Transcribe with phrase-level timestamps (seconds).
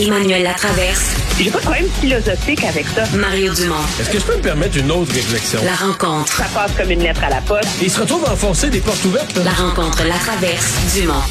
[0.00, 1.14] Emmanuel Latraverse.
[1.38, 3.04] J'ai pas de problème philosophique avec ça.
[3.16, 3.74] Mario Dumont.
[4.00, 5.60] Est-ce que je peux me permettre une autre réflexion?
[5.64, 6.32] La rencontre.
[6.32, 7.82] Ça passe comme une lettre à la poste.
[7.82, 9.36] Et il se retrouve à enfoncer des portes ouvertes.
[9.44, 11.22] La rencontre, la traverse, Dumont.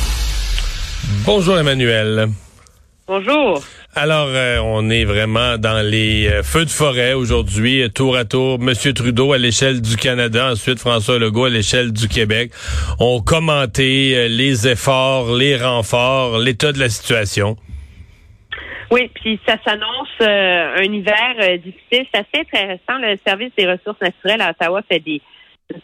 [1.25, 2.29] Bonjour Emmanuel.
[3.07, 3.63] Bonjour.
[3.95, 8.23] Alors, euh, on est vraiment dans les euh, feux de forêt aujourd'hui, euh, tour à
[8.23, 8.59] tour.
[8.59, 12.51] Monsieur Trudeau à l'échelle du Canada, ensuite François Legault à l'échelle du Québec
[12.99, 17.57] ont commenté les efforts, les renforts, l'état de la situation.
[18.91, 22.07] Oui, puis ça s'annonce un hiver difficile.
[22.11, 22.97] C'est assez intéressant.
[22.99, 25.21] Le service des ressources naturelles à Ottawa fait des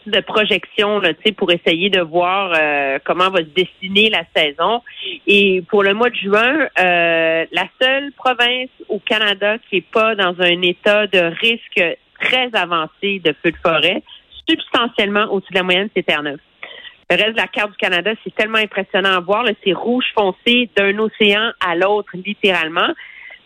[0.06, 4.82] de projection là, pour essayer de voir euh, comment va se dessiner la saison.
[5.26, 10.14] Et pour le mois de juin, euh, la seule province au Canada qui est pas
[10.14, 14.02] dans un état de risque très avancé de feu de forêt,
[14.48, 16.40] substantiellement au-dessus de la moyenne, c'est Terre-Neuve.
[17.08, 19.44] Le reste de la carte du Canada, c'est tellement impressionnant à voir.
[19.64, 22.92] C'est rouge foncé d'un océan à l'autre, littéralement.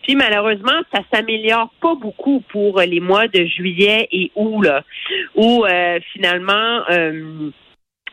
[0.01, 4.83] Puis malheureusement, ça s'améliore pas beaucoup pour les mois de juillet et août, là,
[5.35, 7.51] où euh, finalement euh,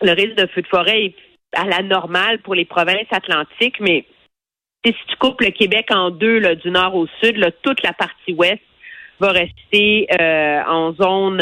[0.03, 1.14] le risque de feu de forêt est
[1.55, 4.05] à la normale pour les provinces atlantiques, mais
[4.84, 7.95] si tu coupes le Québec en deux, là, du nord au sud, là, toute la
[7.95, 8.61] partie ouest
[9.19, 11.41] va rester euh, en zone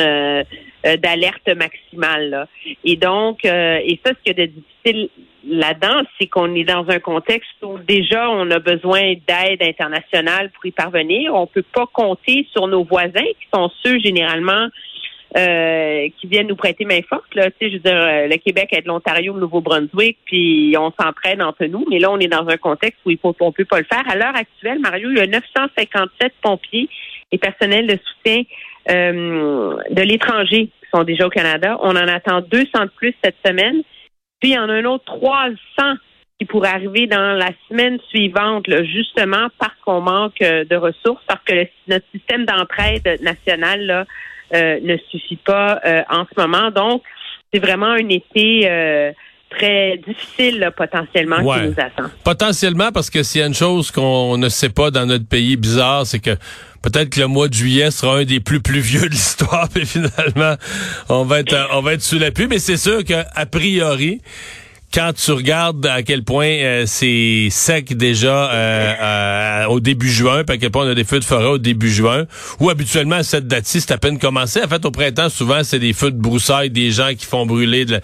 [1.03, 2.31] d'alerte maximale.
[2.31, 2.48] Là.
[2.84, 5.09] Et donc, et ça, ce qui est de difficile
[5.48, 10.67] là-dedans, c'est qu'on est dans un contexte où déjà on a besoin d'aide internationale pour
[10.67, 11.34] y parvenir.
[11.34, 14.69] On peut pas compter sur nos voisins qui sont ceux généralement
[15.37, 17.34] euh, qui viennent nous prêter main forte.
[17.34, 17.48] Là.
[17.61, 21.84] Je veux dire, euh, le Québec aide l'Ontario, le Nouveau-Brunswick, puis on s'entraîne entre nous.
[21.91, 24.03] Mais là, on est dans un contexte où il faut, on peut pas le faire.
[24.09, 26.89] À l'heure actuelle, Mario, il y a 957 pompiers
[27.33, 28.45] et personnels de soutien
[28.89, 30.71] euh, de l'étranger
[31.05, 31.77] déjà au Canada.
[31.80, 33.83] On en attend 200 de plus cette semaine.
[34.41, 35.55] Puis il y en a un autre 300
[36.38, 41.42] qui pourrait arriver dans la semaine suivante, justement parce qu'on manque euh, de ressources, parce
[41.44, 44.04] que notre système d'entraide national là,
[44.54, 46.71] euh, ne suffit pas euh, en ce moment.
[46.71, 47.03] Donc,
[47.53, 48.69] c'est vraiment un été
[49.51, 52.11] très difficile potentiellement qui nous attend.
[52.25, 55.57] Potentiellement parce que s'il y a une chose qu'on ne sait pas dans notre pays
[55.57, 56.37] bizarre, c'est que
[56.83, 60.57] peut-être que le mois de juillet sera un des plus pluvieux de l'histoire, mais finalement,
[61.09, 62.47] on va être, on va être sous la pluie.
[62.49, 64.21] Mais c'est sûr qu'a priori,
[64.93, 70.45] quand tu regardes à quel point euh, c'est sec déjà euh, euh, au début juin,
[70.45, 72.25] puis à quel point on a des feux de forêt au début juin,
[72.61, 74.63] ou habituellement à cette date-ci, c'est à peine commencé.
[74.63, 77.84] En fait, au printemps, souvent, c'est des feux de broussailles, des gens qui font brûler
[77.84, 78.01] de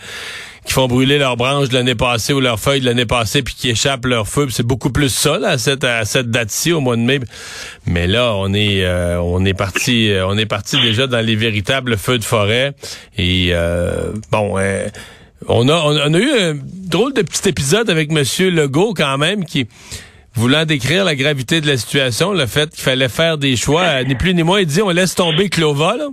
[0.65, 3.55] qui font brûler leurs branches de l'année passée ou leurs feuilles de l'année passée puis
[3.55, 4.47] qui échappent leur feu.
[4.51, 7.21] C'est beaucoup plus ça là, à cette à cette date-ci au mois de mai.
[7.87, 11.37] Mais là, on est euh, on est parti euh, on est parti déjà dans les
[11.37, 12.75] véritables feux de forêt
[13.19, 14.57] et euh, bon.
[15.49, 19.45] on a, on a eu un drôle de petit épisode avec Monsieur Legault quand même
[19.45, 19.67] qui
[20.35, 24.15] voulant décrire la gravité de la situation, le fait qu'il fallait faire des choix, ni
[24.15, 26.09] plus ni moins, il dit on laisse tomber Clova là.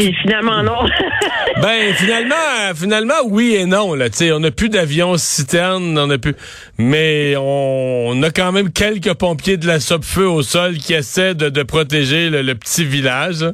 [0.00, 0.86] Puis finalement non.
[1.62, 4.06] ben finalement, finalement oui et non là.
[4.32, 6.34] on n'a plus d'avions citernes, on a plus,
[6.78, 11.62] mais on, a quand même quelques pompiers de la SOPFEU au sol qui essaient de,
[11.64, 13.44] protéger le, petit village.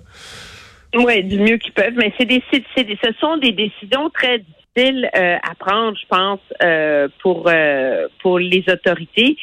[0.95, 1.95] Oui, du mieux qu'ils peuvent.
[1.97, 6.41] Mais c'est des, des, ce sont des décisions très difficiles euh, à prendre, je pense,
[6.63, 9.37] euh, pour euh, pour les autorités.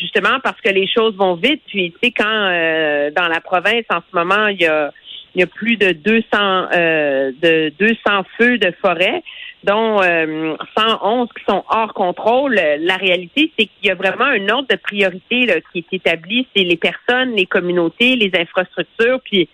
[0.00, 1.60] justement parce que les choses vont vite.
[1.66, 4.92] Puis, tu sais, quand dans la province en ce moment, il y a
[5.34, 7.94] il y a plus de 200 euh, de 200
[8.38, 9.22] feux de forêt
[9.64, 12.54] dont 111 euh, qui sont hors contrôle.
[12.54, 16.46] La réalité, c'est qu'il y a vraiment un ordre de priorité là, qui est établi.
[16.54, 19.48] C'est les personnes, les communautés, les infrastructures, puis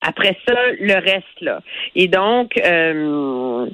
[0.00, 1.40] après ça, le reste.
[1.40, 1.60] Là.
[1.94, 3.66] Et donc, euh,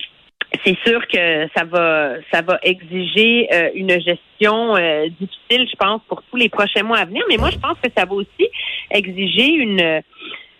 [0.64, 4.74] c'est sûr que ça va ça va exiger une gestion
[5.20, 7.24] difficile, je pense, pour tous les prochains mois à venir.
[7.28, 8.48] Mais moi, je pense que ça va aussi
[8.90, 10.02] exiger une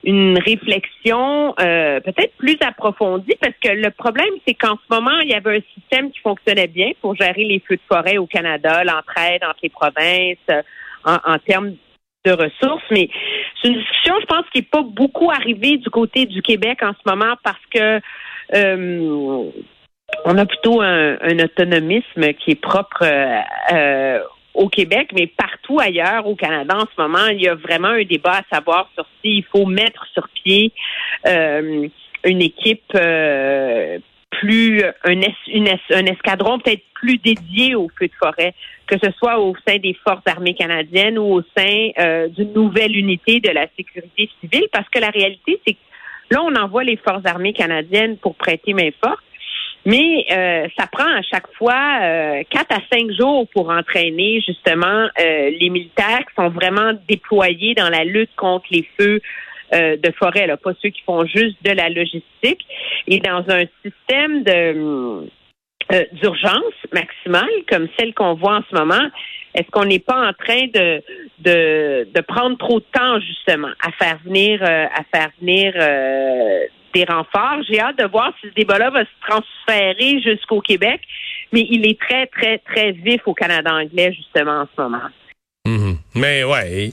[0.05, 5.31] une réflexion euh, peut-être plus approfondie parce que le problème, c'est qu'en ce moment, il
[5.31, 8.85] y avait un système qui fonctionnait bien pour gérer les feux de forêt au Canada,
[8.85, 10.63] l'entraide entre les provinces euh,
[11.05, 11.75] en, termes
[12.25, 13.09] de ressources, mais
[13.61, 16.93] c'est une discussion, je pense, qui n'est pas beaucoup arrivée du côté du Québec en
[16.93, 18.01] ce moment parce que
[18.55, 19.51] euh,
[20.25, 24.19] on a plutôt un, autonomisme qui est propre euh,
[24.55, 28.05] au Québec, mais partout ailleurs au Canada en ce moment, il y a vraiment un
[28.05, 30.73] débat à savoir sur s'il faut mettre sur pied
[31.27, 31.89] euh,
[32.25, 33.99] une équipe euh,
[34.31, 38.55] plus un, escadron peut-être plus dédié aux feux de forêt,
[38.87, 42.97] que ce soit au sein des forces armées canadiennes ou au sein euh, d'une nouvelle
[42.97, 45.79] unité de la sécurité civile, parce que la réalité, c'est que
[46.31, 49.23] là, on envoie les forces armées canadiennes pour prêter main forte,
[49.87, 55.09] Mais euh, ça prend à chaque fois euh, quatre à cinq jours pour entraîner justement
[55.21, 59.21] euh, les militaires qui sont vraiment déployés dans la lutte contre les feux
[59.73, 62.65] de forêt, là, pas ceux qui font juste de la logistique.
[63.09, 65.27] Et dans un système de
[66.13, 69.11] d'urgence maximale comme celle qu'on voit en ce moment,
[69.55, 71.03] est-ce qu'on n'est pas en train de,
[71.41, 75.73] de, de prendre trop de temps justement à faire venir à faire venir
[76.95, 77.63] des renforts.
[77.69, 81.01] J'ai hâte de voir si ce débat-là va se transférer jusqu'au Québec,
[81.53, 85.09] mais il est très, très, très vif au Canada anglais, justement, en ce moment.
[85.67, 85.97] Mhm.
[86.15, 86.93] Mais ouais,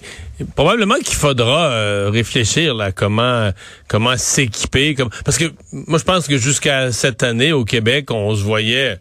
[0.55, 3.51] probablement qu'il faudra euh, réfléchir là comment
[3.89, 4.95] comment s'équiper
[5.25, 5.43] parce que
[5.73, 8.97] moi je pense que jusqu'à cette année au Québec on se voyait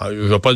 [0.00, 0.52] je ne vais pas,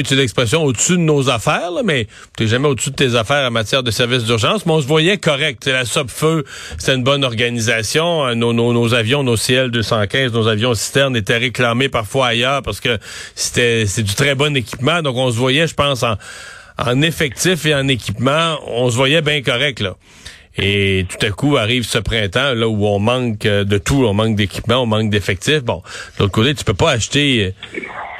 [0.00, 2.06] utiliser l'expression au-dessus de nos affaires, mais
[2.36, 5.16] tu jamais au-dessus de tes affaires en matière de services d'urgence, mais on se voyait
[5.16, 5.66] correct.
[5.66, 6.44] La SOP-Feu,
[6.78, 8.26] c'est une bonne organisation.
[8.26, 12.98] Euh, nos, nos, avions, nos CL-215, nos avions citernes étaient réclamés parfois ailleurs parce que
[13.34, 15.02] c'était c'est du très bon équipement.
[15.02, 16.16] Donc, on se voyait, je pense, en,
[16.78, 19.96] en effectif et en équipement, on se voyait bien correct, là.
[20.58, 24.12] Et tout à coup arrive ce printemps là où on manque euh, de tout, on
[24.12, 25.62] manque d'équipement, on manque d'effectifs.
[25.62, 25.80] Bon,
[26.18, 27.54] de l'autre côté, tu peux pas acheter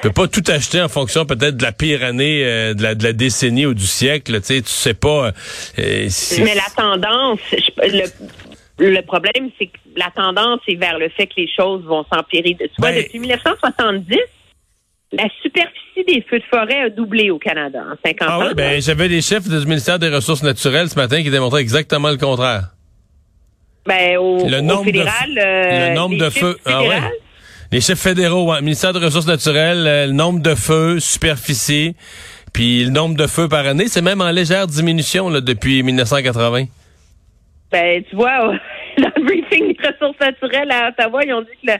[0.00, 2.94] tu peux pas tout acheter en fonction peut-être de la pire année euh, de, la,
[2.94, 4.40] de la décennie ou du siècle.
[4.40, 5.32] Tu sais, tu sais pas.
[5.78, 6.08] Euh,
[6.38, 7.40] Mais la tendance,
[7.78, 8.04] le,
[8.78, 12.56] le problème, c'est que la tendance est vers le fait que les choses vont s'empirer.
[12.58, 14.16] Tu vois, ben depuis 1970,
[15.12, 18.52] la superficie des feux de forêt a doublé au Canada en 50 ah ans.
[18.54, 22.16] ben, j'avais des chefs du ministère des Ressources naturelles ce matin qui démontraient exactement le
[22.16, 22.70] contraire.
[23.86, 25.42] Ben, au, le nombre fédéral, de, le
[25.90, 26.56] euh, nombre de feux.
[26.64, 27.00] Ah ouais.
[27.72, 31.94] Les chefs fédéraux, ouais, ministère des Ressources naturelles, euh, le nombre de feux, superficie,
[32.52, 36.64] puis le nombre de feux par année, c'est même en légère diminution là, depuis 1980.
[37.70, 38.38] Ben, tu vois,
[38.98, 41.70] dans le briefing des ressources naturelles à Ottawa, ils ont dit que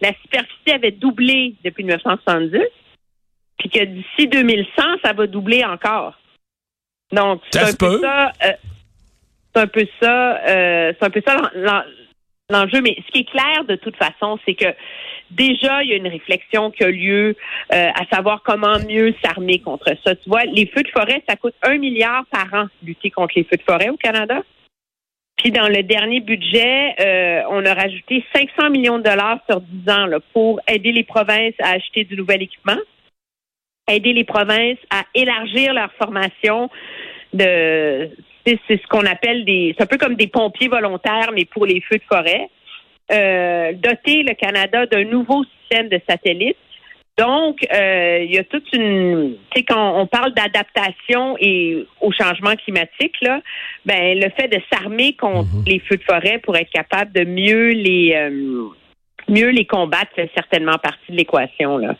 [0.00, 2.60] la, superficie avait doublé depuis 1970,
[3.58, 6.16] puis que d'ici 2100, ça va doubler encore.
[7.10, 8.30] Donc, c'est un, peu ça.
[8.44, 8.52] Euh,
[9.52, 10.36] c'est un peu ça.
[10.48, 11.50] Euh, c'est un peu ça
[12.50, 12.80] l'enjeu.
[12.82, 14.74] Mais ce qui est clair de toute façon, c'est que
[15.30, 17.36] déjà, il y a une réflexion qui a lieu
[17.72, 20.14] euh, à savoir comment mieux s'armer contre ça.
[20.14, 23.44] Tu vois, les feux de forêt, ça coûte un milliard par an lutter contre les
[23.44, 24.42] feux de forêt au Canada.
[25.36, 29.90] Puis dans le dernier budget, euh, on a rajouté 500 millions de dollars sur 10
[29.90, 32.76] ans pour aider les provinces à acheter du nouvel équipement,
[33.88, 36.68] aider les provinces à élargir leur formation
[37.32, 38.10] de
[38.46, 41.80] c'est ce qu'on appelle des c'est un peu comme des pompiers volontaires mais pour les
[41.80, 42.48] feux de forêt
[43.12, 46.56] euh, doter le Canada d'un nouveau système de satellites.
[47.18, 52.12] Donc, euh, il y a toute une, tu sais, quand on parle d'adaptation et au
[52.12, 53.40] changement climatique, là,
[53.84, 55.64] ben le fait de s'armer contre mhm.
[55.66, 58.68] les feux de forêt pour être capable de mieux les euh,
[59.28, 61.96] mieux les combattre fait certainement partie de l'équation là.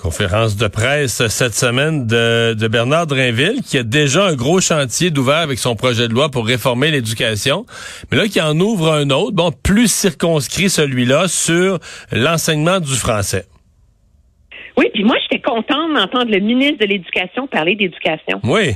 [0.00, 5.10] Conférence de presse cette semaine de, de, Bernard Drinville, qui a déjà un gros chantier
[5.10, 7.66] d'ouvert avec son projet de loi pour réformer l'éducation,
[8.10, 11.80] mais là qui en ouvre un autre, bon, plus circonscrit celui-là sur
[12.12, 13.44] l'enseignement du français.
[14.78, 18.40] Oui, puis moi j'étais contente d'entendre le ministre de l'Éducation parler d'éducation.
[18.44, 18.70] Oui.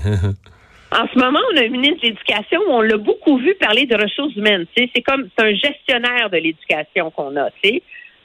[0.92, 3.86] en ce moment, on a un ministre de l'Éducation où on l'a beaucoup vu parler
[3.86, 4.66] de ressources humaines.
[4.76, 7.48] C'est comme c'est un gestionnaire de l'éducation qu'on a.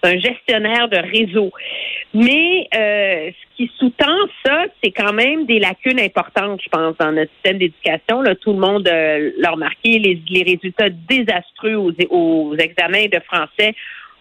[0.01, 1.51] C'est un gestionnaire de réseau.
[2.13, 7.12] Mais euh, ce qui sous-tend ça, c'est quand même des lacunes importantes, je pense, dans
[7.12, 8.21] notre système d'éducation.
[8.21, 13.19] Là, tout le monde euh, l'a remarqué, les, les, résultats désastreux aux, aux, examens de
[13.28, 13.76] français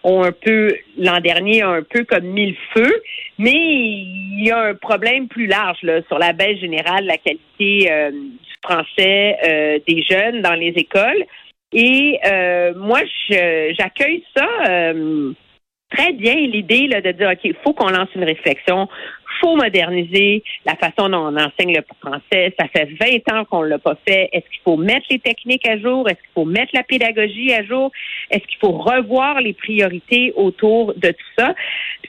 [0.04, 3.02] ont un peu, l'an dernier, un peu comme mille feux.
[3.38, 7.90] Mais il y a un problème plus large là, sur la baisse générale la qualité
[7.90, 11.24] euh, du français euh, des jeunes dans les écoles.
[11.72, 12.18] Et
[12.76, 14.46] moi, j'accueille ça
[15.90, 18.88] très bien l'idée de dire, OK, il faut qu'on lance une réflexion,
[19.40, 22.54] faut moderniser la façon dont on enseigne le français.
[22.58, 24.28] Ça fait 20 ans qu'on ne l'a pas fait.
[24.32, 26.08] Est-ce qu'il faut mettre les techniques à jour?
[26.08, 27.90] Est-ce qu'il faut mettre la pédagogie à jour?
[28.30, 31.54] Est-ce qu'il faut revoir les priorités autour de tout ça?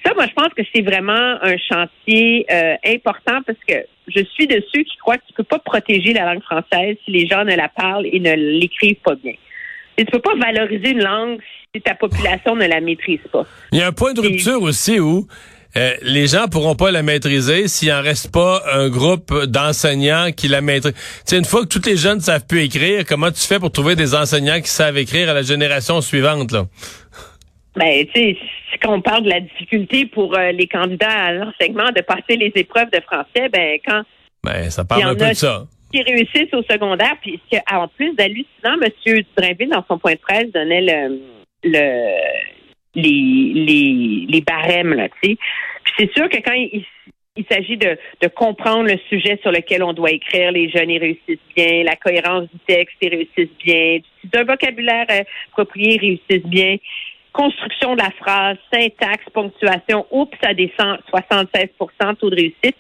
[0.05, 4.47] ça, moi, je pense que c'est vraiment un chantier euh, important parce que je suis
[4.47, 7.43] de ceux qui croient que tu peux pas protéger la langue française si les gens
[7.43, 9.33] ne la parlent et ne l'écrivent pas bien.
[9.99, 11.39] Et tu peux pas valoriser une langue
[11.75, 13.45] si ta population ne la maîtrise pas.
[13.73, 15.27] Il y a un point de rupture aussi où
[15.75, 20.47] euh, les gens pourront pas la maîtriser s'il en reste pas un groupe d'enseignants qui
[20.47, 20.93] la maîtrisent.
[21.27, 23.73] Tu une fois que tous les jeunes ne savent plus écrire, comment tu fais pour
[23.73, 26.63] trouver des enseignants qui savent écrire à la génération suivante, là?
[27.75, 28.37] Ben, tu sais,
[28.81, 32.53] quand on parle de la difficulté pour euh, les candidats à l'enseignement de passer les
[32.55, 34.03] épreuves de français, ben, quand.
[34.45, 37.39] Ben, ça parle un peu de ça qui réussissent au secondaire, puis
[37.71, 39.23] en plus d'hallucinant, M.
[39.35, 41.19] Drainville, dans son point de presse, donnait le,
[41.63, 42.49] le
[42.95, 45.37] les, les, les barèmes, là, tu sais.
[45.97, 46.83] C'est sûr que quand il,
[47.35, 50.99] il s'agit de, de, comprendre le sujet sur lequel on doit écrire, les jeunes, ils
[50.99, 56.49] réussissent bien, la cohérence du texte, ils réussissent bien, d'un vocabulaire euh, approprié, ils réussissent
[56.49, 56.77] bien,
[57.31, 62.75] construction de la phrase, syntaxe, ponctuation, oups, ça descend 76% taux de réussite.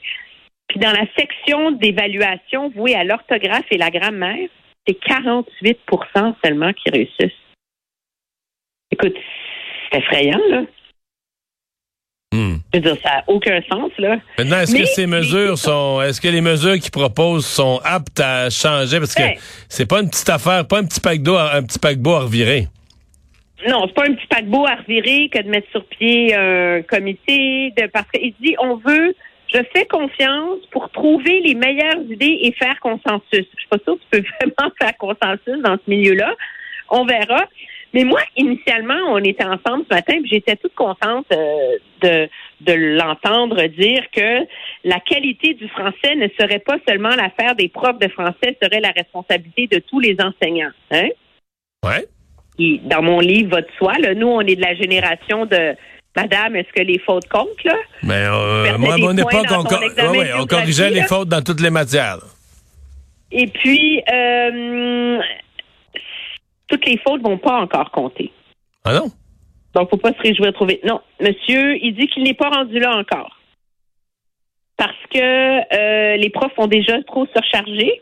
[0.69, 4.47] Puis dans la section d'évaluation vouée à l'orthographe et la grammaire,
[4.87, 7.31] c'est 48% seulement qui réussissent.
[8.91, 9.15] Écoute,
[9.91, 10.61] c'est effrayant, là.
[12.31, 12.57] Hmm.
[12.71, 14.17] Je veux dire, ça n'a aucun sens, là.
[14.37, 18.51] Maintenant, est-ce que ces mesures sont, est-ce que les mesures qu'ils proposent sont aptes à
[18.51, 18.99] changer?
[18.99, 19.23] Parce que
[19.67, 22.67] c'est pas une petite affaire, pas un petit paquebot, un petit paquebot à revirer.
[23.67, 27.73] Non, c'est pas un petit paquebot à revirer que de mettre sur pied un comité
[27.75, 29.15] de, parce qu'il dit, on veut
[29.53, 33.23] je fais confiance pour trouver les meilleures idées et faire consensus.
[33.31, 36.35] Je suis pas sûre que tu peux vraiment faire consensus dans ce milieu-là.
[36.89, 37.45] On verra.
[37.93, 42.29] Mais moi, initialement, on était ensemble ce matin, puis j'étais toute contente euh, de,
[42.61, 44.45] de l'entendre dire que
[44.83, 48.91] la qualité du français ne serait pas seulement l'affaire des profs de français, serait la
[48.91, 50.71] responsabilité de tous les enseignants.
[50.91, 51.09] Hein?
[51.83, 52.05] Ouais.
[52.59, 55.75] Et dans mon livre, votre soi, là, nous, on est de la génération de
[56.15, 57.75] Madame, est-ce que les fautes comptent, là?
[58.03, 62.19] Mais euh, moi, à mon époque, on, corrigeait les fautes dans toutes les matières.
[63.31, 65.19] Et puis, euh,
[66.67, 68.31] toutes les fautes vont pas encore compter.
[68.83, 69.11] Ah non?
[69.75, 70.83] Donc, faut pas se réjouir trop vite.
[70.83, 73.37] Non, monsieur, il dit qu'il n'est pas rendu là encore.
[74.77, 78.01] Parce que euh, les profs ont déjà trop surchargé.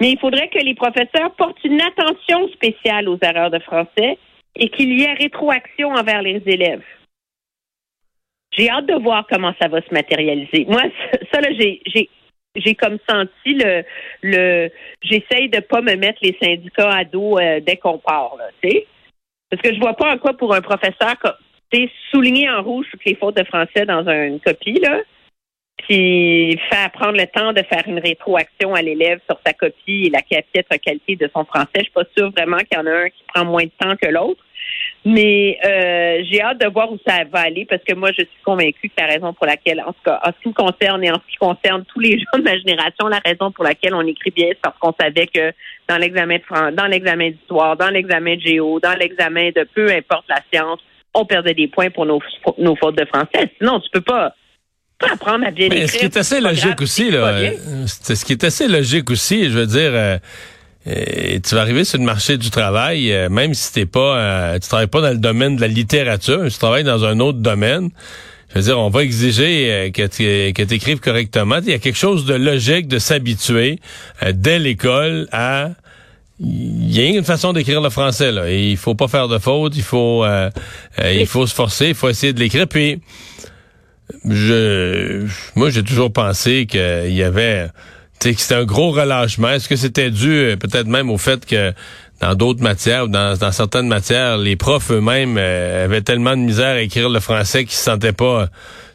[0.00, 4.18] Mais il faudrait que les professeurs portent une attention spéciale aux erreurs de français
[4.56, 6.82] et qu'il y ait rétroaction envers les élèves.
[8.52, 10.66] J'ai hâte de voir comment ça va se matérialiser.
[10.68, 10.82] Moi,
[11.32, 12.08] ça, là, j'ai, j'ai,
[12.56, 13.82] j'ai comme senti le,
[14.22, 14.70] le,
[15.02, 18.70] j'essaye de pas me mettre les syndicats à dos euh, dès qu'on part, là, tu
[18.70, 18.86] sais.
[19.50, 21.16] Parce que je vois pas en quoi pour un professeur,
[21.70, 25.00] tu souligner en rouge toutes les fautes de français dans une copie, là,
[25.78, 30.10] puis faire prendre le temps de faire une rétroaction à l'élève sur sa copie et
[30.10, 31.68] la piètre qualité de son français.
[31.76, 33.96] Je suis pas sûre vraiment qu'il y en a un qui prend moins de temps
[33.96, 34.42] que l'autre.
[35.04, 38.42] Mais euh, j'ai hâte de voir où ça va aller parce que moi, je suis
[38.44, 41.10] convaincue que la raison pour laquelle, en tout cas, en ce qui me concerne et
[41.10, 44.06] en ce qui concerne tous les gens de ma génération, la raison pour laquelle on
[44.06, 45.52] écrit bien, c'est parce qu'on savait que
[45.88, 50.26] dans l'examen de dans l'examen d'histoire, dans l'examen de géo, dans l'examen de peu importe
[50.28, 50.78] la science,
[51.14, 52.20] on perdait des points pour nos,
[52.58, 53.50] nos fautes de français.
[53.58, 54.34] Sinon, tu peux pas
[55.00, 55.88] apprendre à bien écrire.
[55.88, 57.40] Ce qui est assez logique aussi, là,
[57.86, 60.18] ce qui est assez logique aussi, je veux dire, euh,
[60.84, 64.58] et tu vas arriver sur le marché du travail, euh, même si t'es pas, euh,
[64.58, 67.90] tu travailles pas dans le domaine de la littérature, tu travailles dans un autre domaine.
[68.50, 71.58] Je veux dire, on va exiger euh, que tu écrives correctement.
[71.62, 73.78] Il y a quelque chose de logique de s'habituer
[74.34, 75.70] dès l'école à
[76.40, 78.50] il y a une façon d'écrire le français là.
[78.50, 80.24] il faut pas faire de faute, il faut
[81.04, 82.66] il faut se forcer, il faut essayer de l'écrire.
[82.66, 83.00] Puis
[84.28, 85.24] je
[85.54, 87.68] moi j'ai toujours pensé qu'il y avait
[88.22, 89.50] c'était un gros relâchement.
[89.50, 91.72] Est-ce que c'était dû euh, peut-être même au fait que
[92.20, 96.76] dans d'autres matières ou dans, certaines matières, les profs eux-mêmes euh, avaient tellement de misère
[96.76, 98.48] à écrire le français qu'ils se sentaient pas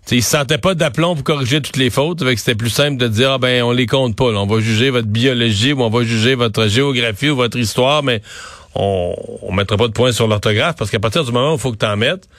[0.10, 2.24] ils se sentaient pas d'aplomb pour corriger toutes les fautes.
[2.24, 4.26] Fait c'était plus simple de dire ah ben on les compte pas.
[4.26, 8.22] On va juger votre biologie ou on va juger votre géographie ou votre histoire, mais
[8.76, 11.60] on, on mettra pas de point sur l'orthographe parce qu'à partir du moment où il
[11.60, 12.30] faut que tu en mettes,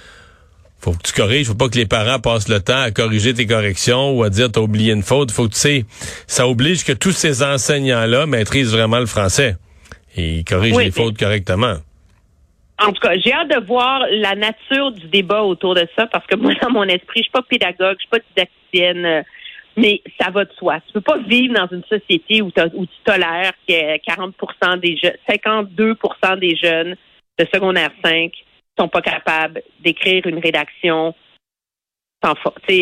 [0.78, 1.46] faut que tu corriges.
[1.46, 4.50] Faut pas que les parents passent le temps à corriger tes corrections ou à dire
[4.50, 5.30] t'as oublié une faute.
[5.30, 5.84] Faut que tu sais,
[6.26, 9.56] ça oblige que tous ces enseignants-là maîtrisent vraiment le français
[10.16, 11.76] et ils corrigent les fautes correctement.
[12.80, 16.24] En tout cas, j'ai hâte de voir la nature du débat autour de ça parce
[16.26, 19.22] que moi, dans mon esprit, je suis pas pédagogue, je suis pas didacticienne, euh,
[19.76, 20.78] mais ça va de soi.
[20.86, 25.16] Tu peux pas vivre dans une société où, où tu tolères que 40 des jeunes,
[25.28, 25.96] 52
[26.40, 26.96] des jeunes
[27.36, 28.30] de secondaire 5
[28.78, 31.14] sont pas capables d'écrire une rédaction
[32.22, 32.34] sans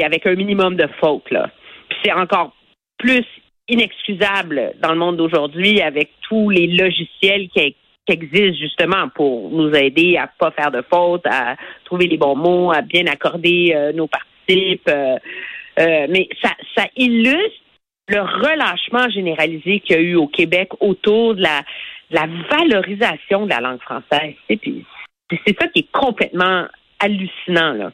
[0.02, 1.30] avec un minimum de fautes.
[1.30, 1.50] Là.
[1.88, 2.54] Puis c'est encore
[2.98, 3.24] plus
[3.68, 7.76] inexcusable dans le monde d'aujourd'hui avec tous les logiciels qui,
[8.08, 12.70] existent justement pour nous aider à pas faire de fautes, à trouver les bons mots,
[12.70, 14.88] à bien accorder euh, nos participes.
[14.88, 15.16] Euh,
[15.80, 17.60] euh, mais ça, ça illustre
[18.08, 21.64] le relâchement généralisé qu'il y a eu au Québec autour de la,
[22.48, 24.34] valorisation de la langue française.
[25.30, 26.66] C'est ça qui est complètement
[27.00, 27.92] hallucinant, là.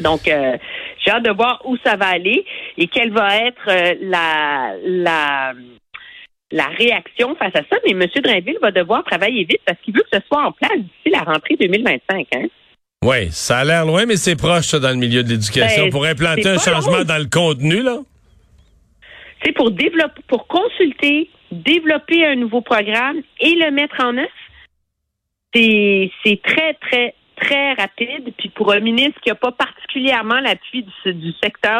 [0.00, 0.56] Donc, euh,
[1.04, 2.44] j'ai hâte de voir où ça va aller
[2.76, 5.52] et quelle va être euh, la, la,
[6.50, 7.78] la réaction face à ça.
[7.84, 8.06] Mais M.
[8.22, 11.20] Drainville va devoir travailler vite parce qu'il veut que ce soit en place d'ici la
[11.20, 12.26] rentrée 2025.
[12.34, 12.46] Hein?
[13.04, 15.84] Oui, ça a l'air loin, mais c'est proche ça, dans le milieu de l'éducation.
[15.84, 17.98] Ben, pour implanter un changement dans le contenu, là?
[19.44, 24.28] C'est pour développer, pour consulter, développer un nouveau programme et le mettre en œuvre
[26.24, 28.32] c'est très, très très rapide.
[28.38, 31.74] Puis pour un ministre qui n'a pas particulièrement l'appui du, du secteur